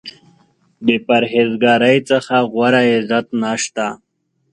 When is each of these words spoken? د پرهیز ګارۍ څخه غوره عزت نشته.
د 0.85 0.87
پرهیز 1.05 1.51
ګارۍ 1.63 1.97
څخه 2.11 2.35
غوره 2.51 2.81
عزت 2.93 3.27
نشته. 3.41 3.87